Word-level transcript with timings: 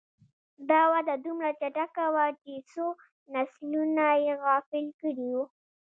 دا 0.69 0.81
وده 0.93 1.15
دومره 1.25 1.49
چټکه 1.59 2.05
وه 2.13 2.25
چې 2.41 2.53
څو 2.71 2.85
نسلونه 3.33 4.05
یې 4.23 4.33
غافل 4.43 4.85
کړي 5.01 5.27
وو. 5.33 5.43